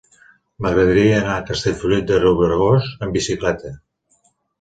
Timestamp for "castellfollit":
1.49-2.07